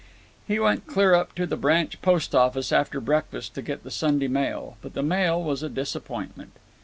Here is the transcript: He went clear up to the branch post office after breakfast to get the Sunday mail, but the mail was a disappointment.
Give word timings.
He 0.47 0.57
went 0.57 0.87
clear 0.87 1.13
up 1.13 1.35
to 1.35 1.45
the 1.45 1.55
branch 1.55 2.01
post 2.01 2.33
office 2.33 2.71
after 2.71 2.99
breakfast 2.99 3.53
to 3.53 3.61
get 3.61 3.83
the 3.83 3.91
Sunday 3.91 4.27
mail, 4.27 4.75
but 4.81 4.95
the 4.95 5.03
mail 5.03 5.43
was 5.43 5.61
a 5.61 5.69
disappointment. 5.69 6.53